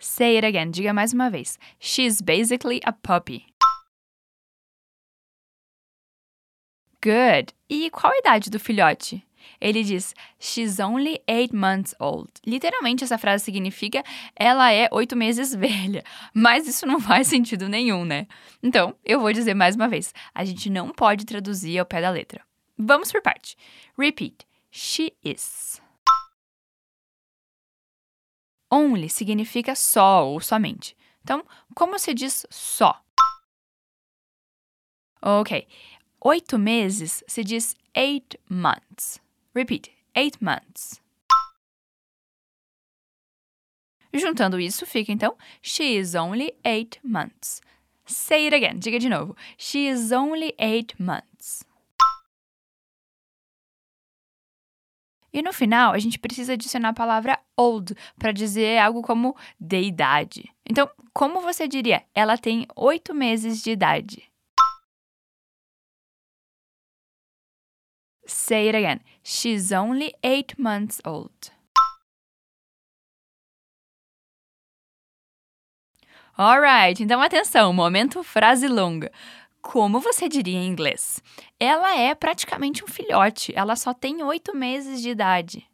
Say 0.06 0.36
it 0.36 0.46
again, 0.46 0.70
diga 0.70 0.94
mais 0.94 1.12
uma 1.12 1.28
vez. 1.28 1.58
She's 1.80 2.22
basically 2.22 2.80
a 2.84 2.92
puppy. 2.92 3.44
Good. 7.02 7.52
E 7.68 7.90
qual 7.90 8.12
a 8.12 8.18
idade 8.18 8.48
do 8.48 8.60
filhote? 8.60 9.26
Ele 9.60 9.82
diz: 9.82 10.14
She's 10.38 10.78
only 10.78 11.20
eight 11.26 11.54
months 11.54 11.92
old. 11.98 12.30
Literalmente, 12.46 13.02
essa 13.02 13.18
frase 13.18 13.44
significa 13.44 14.04
ela 14.36 14.72
é 14.72 14.88
oito 14.92 15.16
meses 15.16 15.52
velha. 15.58 16.04
Mas 16.32 16.68
isso 16.68 16.86
não 16.86 17.00
faz 17.00 17.26
sentido 17.26 17.68
nenhum, 17.68 18.04
né? 18.04 18.28
Então, 18.62 18.94
eu 19.04 19.18
vou 19.18 19.32
dizer 19.32 19.54
mais 19.54 19.74
uma 19.74 19.88
vez: 19.88 20.14
a 20.32 20.44
gente 20.44 20.70
não 20.70 20.90
pode 20.90 21.26
traduzir 21.26 21.78
ao 21.80 21.84
pé 21.84 22.00
da 22.00 22.10
letra. 22.10 22.40
Vamos 22.78 23.10
por 23.10 23.20
parte. 23.20 23.56
Repeat: 23.98 24.46
She 24.70 25.12
is. 25.24 25.82
Only 28.70 29.08
significa 29.08 29.74
só 29.74 30.26
ou 30.26 30.40
somente. 30.40 30.96
Então, 31.22 31.44
como 31.74 31.98
se 31.98 32.14
diz 32.14 32.46
só? 32.50 33.02
Ok. 35.22 35.66
Oito 36.20 36.58
meses 36.58 37.22
se 37.26 37.42
diz 37.44 37.74
eight 37.94 38.38
months. 38.48 39.20
Repeat. 39.54 39.90
Eight 40.14 40.42
months. 40.42 41.00
Juntando 44.12 44.58
isso, 44.58 44.86
fica 44.86 45.12
então 45.12 45.36
She 45.60 45.96
is 45.98 46.14
only 46.14 46.56
eight 46.64 46.98
months. 47.02 47.60
Say 48.06 48.46
it 48.46 48.54
again. 48.54 48.78
Diga 48.78 48.98
de 48.98 49.08
novo. 49.08 49.36
She 49.58 49.88
is 49.88 50.12
only 50.12 50.54
eight 50.58 50.94
months. 50.98 51.64
E 55.36 55.42
no 55.42 55.52
final, 55.52 55.92
a 55.92 55.98
gente 55.98 56.18
precisa 56.18 56.54
adicionar 56.54 56.88
a 56.88 56.94
palavra 56.94 57.38
old 57.54 57.94
para 58.18 58.32
dizer 58.32 58.78
algo 58.78 59.02
como 59.02 59.36
de 59.60 59.82
idade. 59.82 60.50
Então, 60.64 60.90
como 61.12 61.42
você 61.42 61.68
diria? 61.68 62.06
Ela 62.14 62.38
tem 62.38 62.66
oito 62.74 63.12
meses 63.12 63.62
de 63.62 63.70
idade. 63.70 64.32
Say 68.24 68.68
it 68.70 68.76
again. 68.78 69.00
She's 69.22 69.72
only 69.72 70.14
eight 70.22 70.58
months 70.58 71.02
old. 71.04 71.52
Alright, 76.38 77.02
então 77.02 77.20
atenção, 77.20 77.74
momento 77.74 78.22
frase 78.22 78.68
longa. 78.68 79.12
Como 79.68 79.98
você 79.98 80.28
diria 80.28 80.56
em 80.56 80.68
inglês? 80.68 81.20
Ela 81.58 81.96
é 81.98 82.14
praticamente 82.14 82.84
um 82.84 82.86
filhote, 82.86 83.52
ela 83.56 83.74
só 83.74 83.92
tem 83.92 84.22
oito 84.22 84.56
meses 84.56 85.02
de 85.02 85.10
idade. 85.10 85.68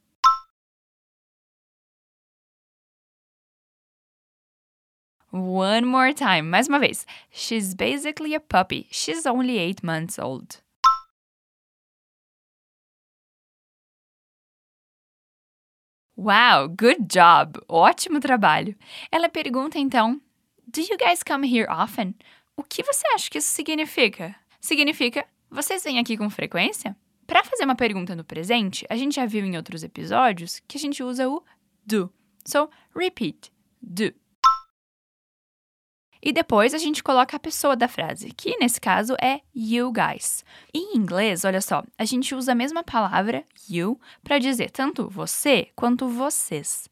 One 5.30 5.84
more 5.84 6.14
time, 6.14 6.40
mais 6.40 6.68
uma 6.68 6.78
vez. 6.78 7.06
She's 7.30 7.74
basically 7.74 8.34
a 8.34 8.40
puppy. 8.40 8.88
She's 8.90 9.26
only 9.26 9.58
eight 9.58 9.84
months 9.84 10.18
old. 10.18 10.62
Wow, 16.16 16.68
good 16.68 17.08
job! 17.12 17.60
Ótimo 17.68 18.20
trabalho! 18.20 18.74
Ela 19.10 19.28
pergunta 19.28 19.78
então: 19.78 20.18
Do 20.66 20.80
you 20.80 20.96
guys 20.96 21.22
come 21.22 21.46
here 21.46 21.70
often? 21.70 22.14
O 22.56 22.62
que 22.62 22.82
você 22.82 23.06
acha 23.14 23.30
que 23.30 23.38
isso 23.38 23.54
significa? 23.54 24.34
Significa: 24.60 25.26
vocês 25.50 25.82
vêm 25.84 25.98
aqui 25.98 26.16
com 26.16 26.28
frequência? 26.28 26.96
Para 27.26 27.44
fazer 27.44 27.64
uma 27.64 27.74
pergunta 27.74 28.14
no 28.14 28.24
presente, 28.24 28.86
a 28.90 28.96
gente 28.96 29.16
já 29.16 29.24
viu 29.24 29.44
em 29.44 29.56
outros 29.56 29.82
episódios 29.82 30.60
que 30.68 30.76
a 30.76 30.80
gente 30.80 31.02
usa 31.02 31.28
o 31.28 31.42
do. 31.84 32.12
So, 32.44 32.68
repeat: 32.94 33.52
do. 33.80 34.14
E 36.24 36.32
depois 36.32 36.72
a 36.72 36.78
gente 36.78 37.02
coloca 37.02 37.36
a 37.36 37.40
pessoa 37.40 37.74
da 37.74 37.88
frase, 37.88 38.32
que 38.32 38.56
nesse 38.58 38.80
caso 38.80 39.16
é 39.20 39.40
you 39.52 39.92
guys. 39.92 40.44
Em 40.72 40.96
inglês, 40.96 41.44
olha 41.44 41.60
só, 41.60 41.82
a 41.98 42.04
gente 42.04 42.32
usa 42.32 42.52
a 42.52 42.54
mesma 42.54 42.84
palavra 42.84 43.44
you 43.68 44.00
para 44.22 44.38
dizer 44.38 44.70
tanto 44.70 45.08
você 45.08 45.68
quanto 45.74 46.06
vocês. 46.06 46.88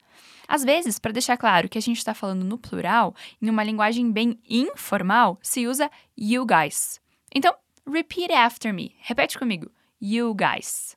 Às 0.50 0.64
vezes, 0.64 0.98
para 0.98 1.12
deixar 1.12 1.36
claro 1.36 1.68
que 1.68 1.78
a 1.78 1.80
gente 1.80 1.98
está 1.98 2.12
falando 2.12 2.42
no 2.42 2.58
plural, 2.58 3.14
em 3.40 3.48
uma 3.48 3.62
linguagem 3.62 4.10
bem 4.10 4.36
informal, 4.50 5.38
se 5.40 5.64
usa 5.68 5.88
you 6.18 6.44
guys. 6.44 7.00
Então, 7.32 7.54
repeat 7.86 8.32
after 8.32 8.74
me. 8.74 8.96
Repete 8.98 9.38
comigo. 9.38 9.70
You 10.02 10.34
guys. 10.34 10.96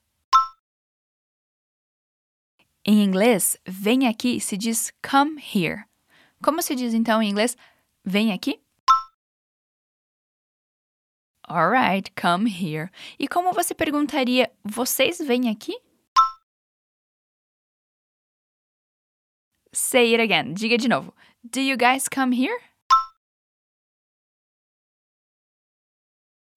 Em 2.84 3.04
inglês, 3.04 3.56
vem 3.64 4.08
aqui 4.08 4.40
se 4.40 4.58
diz 4.58 4.92
come 5.08 5.40
here. 5.40 5.84
Como 6.44 6.60
se 6.60 6.74
diz 6.74 6.96
então 6.96 7.22
em 7.22 7.30
inglês 7.30 7.56
Vem 8.04 8.34
aqui? 8.34 8.60
Alright, 11.48 12.12
come 12.20 12.50
here. 12.50 12.90
E 13.20 13.28
como 13.28 13.54
você 13.54 13.76
perguntaria, 13.76 14.52
vocês 14.64 15.20
vêm 15.20 15.48
aqui? 15.48 15.80
Say 19.74 20.14
it 20.14 20.22
again. 20.22 20.54
Diga 20.54 20.78
de 20.78 20.88
novo. 20.88 21.14
Do 21.44 21.60
you 21.60 21.76
guys 21.76 22.08
come 22.08 22.32
here? 22.32 22.58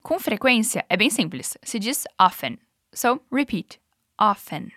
Com 0.03 0.21
frequência 0.21 0.85
é 0.89 0.97
bem 0.97 1.11
simples. 1.11 1.57
Se 1.63 1.79
diz 1.79 2.07
often. 2.21 2.59
So, 2.95 3.21
repeat. 3.33 3.81
Often. 4.21 4.73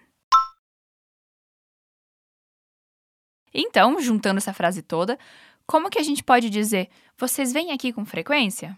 Então, 3.53 3.99
juntando 3.99 4.37
essa 4.37 4.53
frase 4.53 4.81
toda, 4.81 5.19
como 5.67 5.89
que 5.89 5.99
a 5.99 6.03
gente 6.03 6.23
pode 6.23 6.49
dizer, 6.49 6.89
vocês 7.17 7.51
vêm 7.51 7.71
aqui 7.71 7.91
com 7.91 8.05
frequência? 8.05 8.77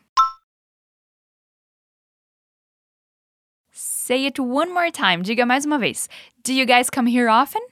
Say 3.72 4.26
it 4.26 4.42
one 4.42 4.72
more 4.72 4.92
time. 4.92 5.24
Diga 5.24 5.46
mais 5.46 5.66
uma 5.66 5.78
vez. 5.78 6.10
Do 6.44 6.52
you 6.52 6.66
guys 6.66 6.90
come 6.90 7.10
here 7.16 7.30
often? 7.30 7.71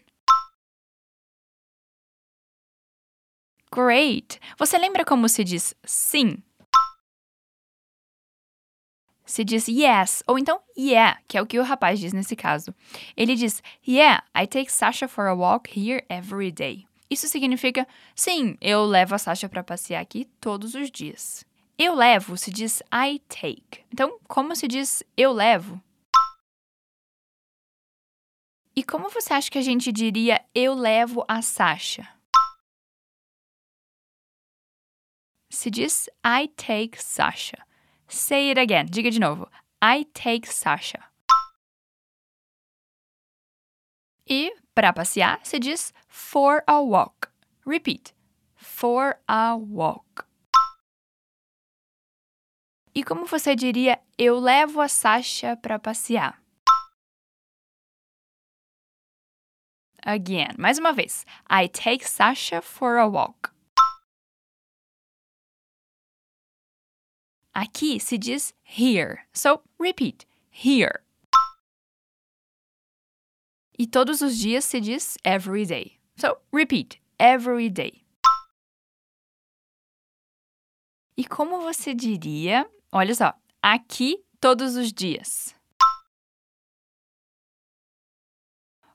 Great! 3.73 4.39
Você 4.57 4.77
lembra 4.77 5.05
como 5.05 5.29
se 5.29 5.43
diz 5.43 5.75
sim? 5.83 6.41
Se 9.25 9.43
diz 9.43 9.67
yes, 9.67 10.23
ou 10.25 10.39
então 10.39 10.59
yeah, 10.75 11.21
que 11.27 11.37
é 11.37 11.41
o 11.41 11.45
que 11.45 11.59
o 11.59 11.63
rapaz 11.63 11.99
diz 11.99 12.11
nesse 12.11 12.35
caso. 12.35 12.73
Ele 13.15 13.35
diz: 13.35 13.61
Yeah, 13.87 14.23
I 14.35 14.47
take 14.47 14.71
Sasha 14.71 15.07
for 15.07 15.27
a 15.27 15.35
walk 15.35 15.69
here 15.69 16.03
every 16.09 16.51
day. 16.51 16.87
Isso 17.11 17.27
significa 17.27 17.87
sim, 18.15 18.57
eu 18.59 18.85
levo 18.85 19.13
a 19.13 19.19
Sasha 19.19 19.47
para 19.47 19.63
passear 19.63 20.01
aqui 20.01 20.25
todos 20.41 20.73
os 20.73 20.89
dias. 20.89 21.45
Eu 21.77 21.93
levo 21.93 22.35
se 22.37 22.49
diz 22.49 22.81
I 22.91 23.19
take. 23.27 23.85
Então, 23.93 24.19
como 24.27 24.55
se 24.55 24.67
diz 24.67 25.03
eu 25.15 25.31
levo? 25.31 25.79
E 28.75 28.83
como 28.83 29.09
você 29.09 29.33
acha 29.33 29.51
que 29.51 29.59
a 29.59 29.61
gente 29.61 29.91
diria 29.91 30.43
eu 30.55 30.73
levo 30.73 31.23
a 31.27 31.43
Sasha? 31.43 32.18
Se 35.51 35.69
diz 35.69 36.07
I 36.23 36.47
take 36.55 37.01
Sasha. 37.01 37.57
Say 38.07 38.51
it 38.51 38.59
again. 38.59 38.87
Diga 38.87 39.11
de 39.11 39.19
novo. 39.19 39.49
I 39.81 40.05
take 40.13 40.47
Sasha. 40.47 41.03
E 44.27 44.51
para 44.75 44.93
passear 44.93 45.39
se 45.43 45.57
diz 45.59 45.91
for 46.07 46.63
a 46.67 46.79
walk. 46.79 47.29
Repeat. 47.65 48.13
For 48.55 49.19
a 49.27 49.55
walk. 49.55 50.23
E 52.93 53.03
como 53.03 53.25
você 53.25 53.55
diria 53.55 53.99
eu 54.17 54.39
levo 54.39 54.81
a 54.81 54.87
Sasha 54.87 55.57
para 55.57 55.79
passear? 55.79 56.39
Again, 60.05 60.55
mais 60.57 60.77
uma 60.77 60.93
vez. 60.93 61.25
I 61.49 61.67
take 61.67 62.07
Sasha 62.07 62.61
for 62.61 62.97
a 62.97 63.07
walk. 63.07 63.49
Aqui 67.59 67.99
se 67.99 68.17
diz 68.17 68.53
here. 68.63 69.25
So, 69.33 69.61
repeat. 69.77 70.25
Here. 70.49 71.01
E 73.77 73.85
todos 73.85 74.21
os 74.21 74.37
dias 74.37 74.63
se 74.63 74.79
diz 74.79 75.17
every 75.25 75.65
day. 75.65 75.99
So, 76.15 76.37
repeat. 76.53 77.01
Every 77.19 77.69
day. 77.69 78.05
E 81.17 81.25
como 81.25 81.59
você 81.59 81.93
diria, 81.93 82.65
olha 82.93 83.13
só, 83.13 83.33
aqui 83.61 84.23
todos 84.39 84.77
os 84.77 84.93
dias. 84.93 85.53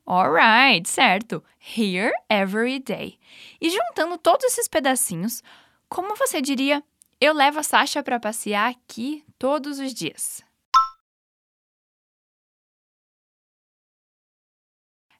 Alright, 0.07 0.89
certo. 0.89 1.45
Here 1.59 2.15
every 2.31 2.79
day. 2.79 3.19
E 3.61 3.69
juntando 3.69 4.17
todos 4.17 4.47
esses 4.47 4.69
pedacinhos, 4.69 5.43
como 5.91 6.17
você 6.17 6.41
diria, 6.41 6.83
eu 7.21 7.33
levo 7.33 7.59
a 7.59 7.63
Sasha 7.63 8.03
para 8.03 8.21
passear 8.21 8.71
aqui 8.71 9.25
todos 9.39 9.79
os 9.79 9.95
dias? 9.95 10.43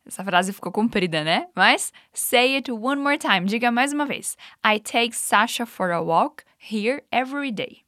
Essa 0.07 0.23
frase 0.23 0.53
ficou 0.53 0.71
comprida, 0.71 1.25
né? 1.25 1.49
Mas 1.55 1.93
say 2.13 2.57
it 2.57 2.71
one 2.71 3.01
more 3.01 3.17
time. 3.17 3.47
Diga 3.47 3.71
mais 3.71 3.93
uma 3.93 4.05
vez. 4.05 4.37
I 4.65 4.79
take 4.79 5.17
Sasha 5.17 5.65
for 5.65 5.91
a 5.91 6.01
walk 6.01 6.45
here 6.59 7.03
every 7.11 7.51
day. 7.51 7.85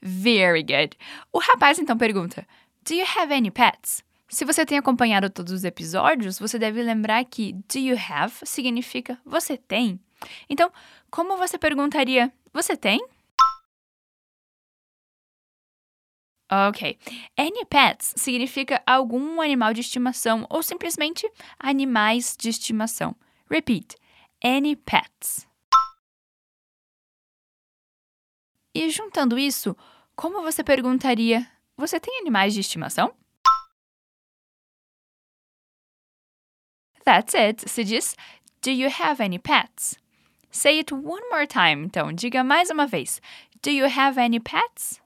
Very 0.00 0.62
good. 0.62 0.96
O 1.32 1.40
rapaz 1.40 1.78
então 1.78 1.98
pergunta: 1.98 2.46
Do 2.84 2.94
you 2.94 3.04
have 3.04 3.34
any 3.34 3.50
pets? 3.50 4.04
Se 4.30 4.44
você 4.44 4.66
tem 4.66 4.76
acompanhado 4.76 5.30
todos 5.30 5.52
os 5.52 5.64
episódios, 5.64 6.38
você 6.38 6.58
deve 6.58 6.82
lembrar 6.82 7.24
que 7.24 7.54
do 7.54 7.78
you 7.78 7.96
have 7.96 8.34
significa 8.44 9.18
você 9.24 9.56
tem. 9.56 9.98
Então, 10.50 10.70
como 11.10 11.38
você 11.38 11.56
perguntaria: 11.58 12.30
Você 12.52 12.76
tem? 12.76 13.00
Ok. 16.50 16.98
Any 17.38 17.64
pets 17.64 18.14
significa 18.16 18.82
algum 18.86 19.40
animal 19.40 19.72
de 19.72 19.80
estimação 19.80 20.46
ou 20.50 20.62
simplesmente 20.62 21.30
animais 21.58 22.36
de 22.38 22.50
estimação. 22.50 23.16
Repeat. 23.50 23.96
Any 24.44 24.76
pets. 24.76 25.46
E 28.74 28.90
juntando 28.90 29.38
isso, 29.38 29.74
como 30.14 30.42
você 30.42 30.62
perguntaria: 30.62 31.50
Você 31.78 31.98
tem 31.98 32.18
animais 32.20 32.52
de 32.52 32.60
estimação? 32.60 33.14
That's 37.08 37.34
it. 37.34 37.66
Se 37.66 37.84
diz: 37.84 38.14
Do 38.60 38.70
you 38.70 38.90
have 38.90 39.18
any 39.18 39.38
pets? 39.38 39.96
Say 40.50 40.78
it 40.78 40.92
one 40.92 41.22
more 41.30 41.46
time. 41.46 41.84
Então, 41.84 42.12
diga 42.12 42.44
mais 42.44 42.68
uma 42.68 42.86
vez: 42.86 43.18
Do 43.62 43.70
you 43.70 43.86
have 43.86 44.18
any 44.18 44.38
pets? 44.38 45.00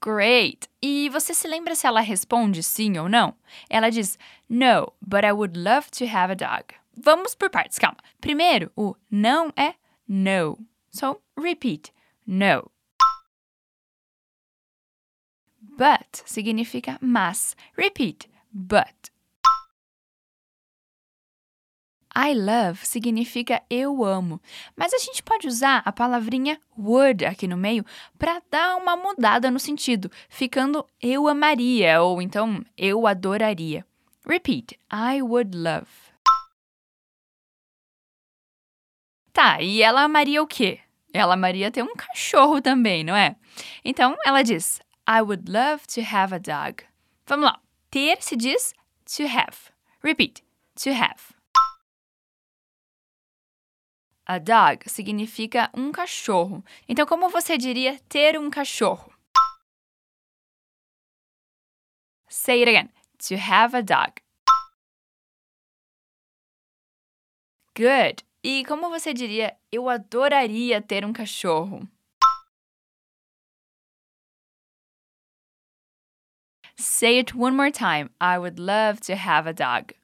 Great! 0.00 0.70
E 0.80 1.10
você 1.10 1.34
se 1.34 1.46
lembra 1.46 1.74
se 1.74 1.86
ela 1.86 2.00
responde 2.00 2.62
sim 2.62 2.96
ou 2.98 3.10
não? 3.10 3.34
Ela 3.68 3.90
diz 3.90 4.18
No, 4.48 4.94
but 5.02 5.22
I 5.22 5.32
would 5.32 5.54
love 5.54 5.90
to 5.90 6.06
have 6.06 6.32
a 6.32 6.34
dog. 6.34 6.74
Vamos 6.96 7.34
por 7.34 7.50
partes, 7.50 7.78
calma. 7.78 7.98
Primeiro, 8.22 8.72
o 8.74 8.96
não 9.10 9.52
é 9.54 9.74
no. 10.08 10.58
So, 10.90 11.20
repeat. 11.38 11.92
No. 12.26 12.70
But 15.60 16.22
significa 16.24 16.96
mas. 17.02 17.54
Repeat. 17.76 18.31
But. 18.52 19.10
I 22.14 22.34
love 22.34 22.84
significa 22.84 23.62
eu 23.70 24.04
amo, 24.04 24.38
mas 24.76 24.92
a 24.92 24.98
gente 24.98 25.22
pode 25.22 25.48
usar 25.48 25.80
a 25.82 25.90
palavrinha 25.90 26.60
would 26.78 27.24
aqui 27.24 27.48
no 27.48 27.56
meio 27.56 27.86
para 28.18 28.42
dar 28.50 28.76
uma 28.76 28.94
mudada 28.94 29.50
no 29.50 29.58
sentido, 29.58 30.10
ficando 30.28 30.86
eu 31.00 31.26
amaria 31.26 32.02
ou 32.02 32.20
então 32.20 32.62
eu 32.76 33.06
adoraria. 33.06 33.86
Repeat: 34.26 34.78
I 34.92 35.22
would 35.22 35.56
love. 35.56 35.88
Tá, 39.32 39.62
e 39.62 39.80
ela 39.80 40.02
amaria 40.02 40.42
o 40.42 40.46
quê? 40.46 40.80
Ela 41.14 41.32
amaria 41.32 41.70
ter 41.70 41.82
um 41.82 41.94
cachorro 41.96 42.60
também, 42.60 43.02
não 43.02 43.16
é? 43.16 43.36
Então 43.82 44.14
ela 44.26 44.42
diz: 44.42 44.80
I 45.08 45.22
would 45.22 45.50
love 45.50 45.86
to 45.86 46.02
have 46.14 46.34
a 46.34 46.38
dog. 46.38 46.84
Vamos 47.26 47.46
lá. 47.46 47.58
Ter 47.92 48.22
se 48.22 48.36
diz 48.36 48.72
to 49.04 49.24
have. 49.24 49.70
Repeat: 50.02 50.42
to 50.82 50.90
have. 50.92 51.34
A 54.24 54.38
dog 54.38 54.88
significa 54.88 55.70
um 55.74 55.92
cachorro. 55.92 56.64
Então, 56.88 57.04
como 57.04 57.28
você 57.28 57.58
diria 57.58 57.98
ter 58.08 58.38
um 58.38 58.48
cachorro? 58.48 59.12
Say 62.30 62.62
it 62.62 62.70
again. 62.70 62.88
To 63.28 63.34
have 63.34 63.76
a 63.76 63.82
dog. 63.82 64.22
Good. 67.76 68.24
E 68.42 68.64
como 68.64 68.88
você 68.88 69.12
diria 69.12 69.54
eu 69.70 69.90
adoraria 69.90 70.80
ter 70.80 71.04
um 71.04 71.12
cachorro? 71.12 71.86
Say 76.82 77.20
it 77.20 77.32
one 77.32 77.54
more 77.54 77.70
time. 77.70 78.10
I 78.20 78.38
would 78.38 78.58
love 78.58 79.00
to 79.02 79.14
have 79.14 79.46
a 79.46 79.52
dog. 79.52 79.94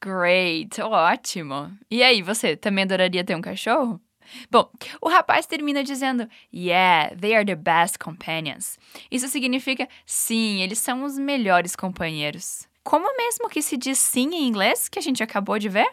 Great, 0.00 0.80
ótimo. 0.80 1.76
E 1.90 2.04
aí, 2.04 2.22
você 2.22 2.54
também 2.54 2.84
adoraria 2.84 3.24
ter 3.24 3.34
um 3.34 3.40
cachorro? 3.40 4.00
Bom, 4.48 4.70
o 5.02 5.08
rapaz 5.08 5.46
termina 5.46 5.82
dizendo: 5.82 6.28
Yeah, 6.54 7.12
they 7.16 7.34
are 7.34 7.44
the 7.44 7.56
best 7.56 7.98
companions. 7.98 8.78
Isso 9.10 9.26
significa 9.26 9.88
sim, 10.04 10.62
eles 10.62 10.78
são 10.78 11.02
os 11.02 11.18
melhores 11.18 11.74
companheiros. 11.74 12.68
Como 12.84 13.16
mesmo 13.16 13.48
que 13.48 13.62
se 13.62 13.76
diz 13.76 13.98
sim 13.98 14.32
em 14.32 14.46
inglês, 14.46 14.88
que 14.88 15.00
a 15.00 15.02
gente 15.02 15.24
acabou 15.24 15.58
de 15.58 15.68
ver? 15.68 15.92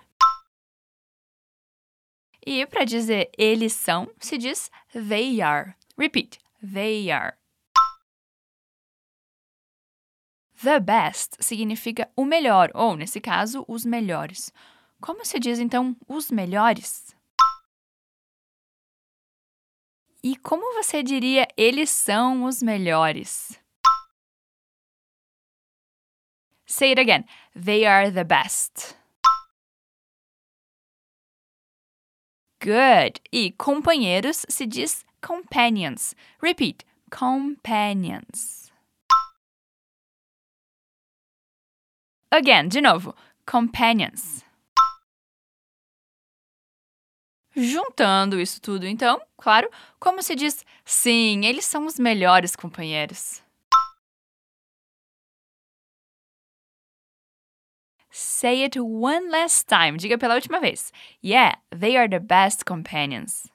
E 2.45 2.67
para 2.67 2.83
dizer 2.83 3.31
eles 3.35 3.73
são, 3.73 4.11
se 4.19 4.37
diz 4.37 4.69
they 4.93 5.41
are. 5.41 5.73
Repeat: 5.97 6.43
they 6.63 7.11
are. 7.11 7.37
The 10.63 10.79
best 10.79 11.35
significa 11.43 12.09
o 12.15 12.23
melhor, 12.23 12.71
ou, 12.73 12.95
nesse 12.95 13.19
caso, 13.19 13.65
os 13.67 13.83
melhores. 13.83 14.51
Como 15.01 15.25
se 15.25 15.37
diz 15.37 15.59
então 15.59 15.97
os 16.07 16.31
melhores? 16.31 17.13
E 20.23 20.37
como 20.37 20.73
você 20.81 21.03
diria 21.03 21.45
eles 21.57 21.89
são 21.89 22.45
os 22.45 22.63
melhores? 22.63 23.59
Say 26.65 26.91
it 26.91 27.01
again. 27.01 27.25
They 27.53 27.85
are 27.85 28.09
the 28.09 28.23
best. 28.23 28.95
Good. 32.61 33.19
E 33.33 33.51
companheiros 33.51 34.45
se 34.47 34.65
diz 34.65 35.05
companions. 35.23 36.13
Repeat. 36.41 36.83
Companions. 37.09 38.71
Again, 42.31 42.67
de 42.67 42.81
novo. 42.81 43.15
Companions. 43.45 44.43
Juntando 47.55 48.39
isso 48.41 48.59
tudo, 48.59 48.87
então, 48.87 49.21
claro, 49.37 49.69
como 49.99 50.23
se 50.23 50.35
diz, 50.35 50.65
sim, 50.83 51.45
eles 51.45 51.65
são 51.65 51.85
os 51.85 51.99
melhores 51.99 52.55
companheiros. 52.55 53.43
Say 58.09 58.63
it 58.63 58.79
one 58.79 59.29
last 59.29 59.67
time. 59.67 59.97
Diga 59.97 60.17
pela 60.17 60.35
última 60.35 60.59
vez. 60.59 60.91
Yeah, 61.23 61.57
they 61.69 61.95
are 61.95 62.09
the 62.09 62.19
best 62.19 62.65
companions. 62.65 63.52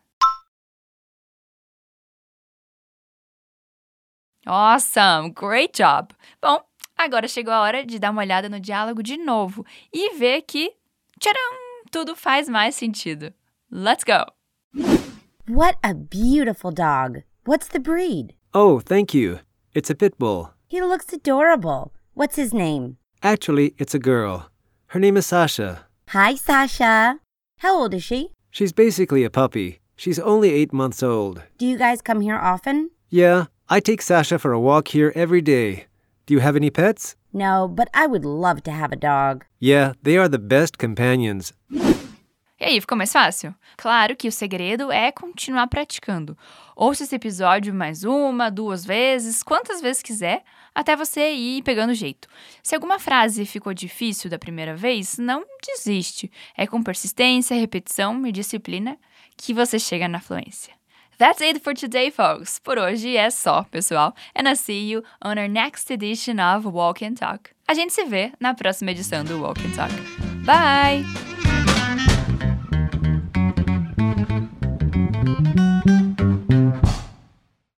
Awesome! 4.48 5.30
Great 5.30 5.74
job! 5.74 6.12
Bom, 6.40 6.60
Agora 6.98 7.28
chegou 7.28 7.52
a 7.52 7.60
hora 7.60 7.86
de 7.86 7.96
dar 7.96 8.10
uma 8.10 8.22
olhada 8.22 8.48
no 8.48 8.58
diálogo 8.58 9.04
de 9.04 9.16
novo 9.16 9.64
e 9.94 10.16
ver 10.18 10.42
que, 10.42 10.72
tcharam, 11.20 11.56
tudo 11.92 12.16
faz 12.16 12.48
mais 12.48 12.74
sentido. 12.74 13.32
Let's 13.70 14.02
go! 14.02 14.26
What 15.48 15.78
a 15.84 15.94
beautiful 15.94 16.72
dog. 16.72 17.22
What's 17.46 17.68
the 17.68 17.78
breed? 17.78 18.34
Oh, 18.52 18.80
thank 18.80 19.14
you. 19.14 19.38
It's 19.74 19.90
a 19.90 19.94
pit 19.94 20.18
bull. 20.18 20.50
He 20.66 20.82
looks 20.82 21.12
adorable. 21.12 21.92
What's 22.14 22.36
his 22.36 22.52
name? 22.52 22.96
Actually, 23.22 23.74
it's 23.78 23.94
a 23.94 24.00
girl. 24.00 24.50
Her 24.88 24.98
name 24.98 25.16
is 25.16 25.26
Sasha. 25.26 25.86
Hi, 26.08 26.34
Sasha. 26.34 27.20
How 27.58 27.78
old 27.78 27.94
is 27.94 28.02
she? 28.02 28.30
She's 28.50 28.72
basically 28.72 29.22
a 29.22 29.30
puppy. 29.30 29.78
She's 29.94 30.18
only 30.18 30.50
eight 30.50 30.72
months 30.72 31.00
old. 31.00 31.42
Do 31.58 31.66
you 31.66 31.78
guys 31.78 32.02
come 32.02 32.22
here 32.22 32.36
often? 32.36 32.90
Yeah, 33.08 33.46
I 33.70 33.80
take 33.80 34.00
Sasha 34.00 34.38
for 34.38 34.52
a 34.52 34.58
walk 34.58 34.88
here 34.88 35.12
every 35.14 35.42
day. 35.42 35.88
Do 36.24 36.32
you 36.32 36.40
have 36.40 36.56
any 36.56 36.70
pets? 36.70 37.16
No, 37.34 37.68
but 37.68 37.90
I 37.92 38.06
would 38.06 38.24
love 38.24 38.62
to 38.62 38.70
have 38.70 38.92
a 38.92 38.96
dog. 38.96 39.44
Yeah, 39.60 39.92
they 40.02 40.16
are 40.16 40.26
the 40.26 40.38
best 40.38 40.78
companions. 40.78 41.52
E 42.58 42.64
aí, 42.64 42.80
ficou 42.80 42.96
mais 42.96 43.12
fácil? 43.12 43.54
Claro 43.76 44.16
que 44.16 44.26
o 44.26 44.32
segredo 44.32 44.90
é 44.90 45.12
continuar 45.12 45.66
praticando. 45.66 46.34
Ouça 46.74 47.04
esse 47.04 47.14
episódio 47.14 47.74
mais 47.74 48.04
uma, 48.04 48.50
duas 48.50 48.86
vezes, 48.86 49.42
quantas 49.42 49.82
vezes 49.82 50.02
quiser, 50.02 50.42
até 50.74 50.96
você 50.96 51.30
ir 51.32 51.62
pegando 51.62 51.92
jeito. 51.92 52.26
Se 52.62 52.74
alguma 52.74 52.98
frase 52.98 53.44
ficou 53.44 53.74
difícil 53.74 54.30
da 54.30 54.38
primeira 54.38 54.74
vez, 54.74 55.18
não 55.18 55.44
desiste. 55.62 56.32
É 56.56 56.66
com 56.66 56.82
persistência, 56.82 57.54
repetição 57.54 58.26
e 58.26 58.32
disciplina 58.32 58.98
que 59.36 59.52
você 59.52 59.78
chega 59.78 60.08
na 60.08 60.20
fluência. 60.20 60.77
That's 61.18 61.40
it 61.40 61.60
for 61.62 61.74
today, 61.74 62.10
folks. 62.10 62.60
Por 62.60 62.78
hoje 62.78 63.16
é 63.16 63.28
só, 63.28 63.64
pessoal. 63.64 64.14
And 64.36 64.48
I'll 64.48 64.56
see 64.56 64.88
you 64.88 65.02
on 65.20 65.36
our 65.36 65.48
next 65.48 65.90
edition 65.90 66.38
of 66.38 66.64
Walk 66.64 67.04
and 67.04 67.14
Talk. 67.14 67.50
A 67.66 67.74
gente 67.74 67.92
se 67.92 68.04
vê 68.04 68.32
na 68.40 68.54
próxima 68.54 68.92
edição 68.92 69.24
do 69.24 69.40
Walk 69.42 69.60
and 69.66 69.74
Talk. 69.74 69.92
Bye! 70.44 71.37